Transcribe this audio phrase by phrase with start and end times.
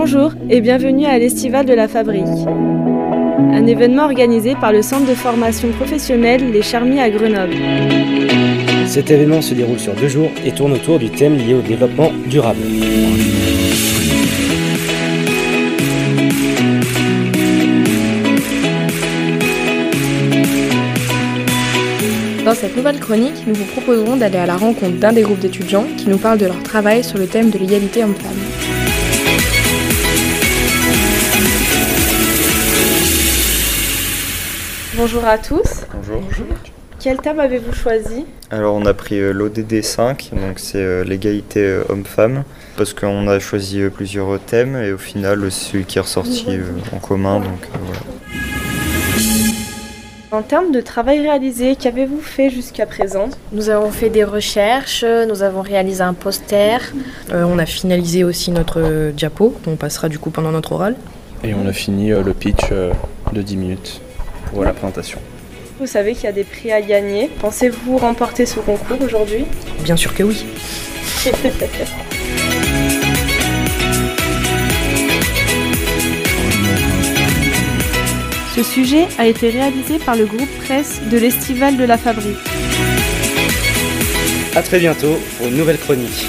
[0.00, 2.22] Bonjour et bienvenue à l'Estival de la Fabrique.
[2.22, 7.56] Un événement organisé par le centre de formation professionnelle Les Charmis à Grenoble.
[8.86, 12.12] Cet événement se déroule sur deux jours et tourne autour du thème lié au développement
[12.26, 12.60] durable.
[22.44, 25.86] Dans cette nouvelle chronique, nous vous proposerons d'aller à la rencontre d'un des groupes d'étudiants
[25.96, 28.87] qui nous parlent de leur travail sur le thème de l'égalité homme-femme.
[34.96, 35.84] Bonjour à tous.
[35.92, 36.46] Bonjour.
[36.98, 38.26] Quel thème avez-vous choisi?
[38.50, 42.44] Alors on a pris euh, l'ODD 5, donc c'est euh, l'égalité euh, homme-femme,
[42.76, 46.46] parce qu'on a choisi plusieurs thèmes et au final c'est celui qui est ressorti
[46.92, 47.40] en commun.
[47.40, 48.00] Donc voilà.
[50.30, 53.30] En termes de travail réalisé, qu'avez-vous fait jusqu'à présent?
[53.52, 56.92] Nous avons fait des recherches, nous avons réalisé un poster.
[57.32, 60.96] Euh, on a finalisé aussi notre diapo, qu'on passera du coup pendant notre oral.
[61.44, 62.92] Et on a fini euh, le pitch euh,
[63.32, 64.00] de 10 minutes
[64.50, 65.18] pour la présentation.
[65.78, 67.30] Vous savez qu'il y a des prix à gagner.
[67.40, 69.44] Pensez-vous remporter ce concours aujourd'hui?
[69.84, 70.44] Bien sûr que oui.
[78.56, 82.36] Ce sujet a été réalisé par le groupe presse de l'Estival de la Fabrique.
[84.56, 86.26] A très bientôt pour une nouvelle chronique.